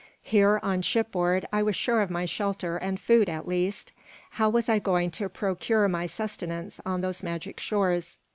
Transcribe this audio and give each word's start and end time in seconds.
Here, 0.23 0.59
on 0.63 0.81
shipboard, 0.81 1.47
I 1.53 1.61
was 1.61 1.75
sure 1.75 2.01
of 2.01 2.09
my 2.09 2.25
shelter 2.25 2.75
and 2.77 2.99
food, 2.99 3.29
at 3.29 3.47
least. 3.47 3.91
How 4.31 4.49
was 4.49 4.67
I 4.67 4.79
going 4.79 5.11
to 5.11 5.29
procure 5.29 5.87
my 5.87 6.07
sustenance 6.07 6.81
on 6.87 7.01
those 7.01 7.21
magic 7.21 7.59
shores? 7.59 8.17